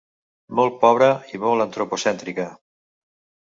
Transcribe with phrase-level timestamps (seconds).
[0.59, 2.49] Molt pobra i molt antropocèntrica.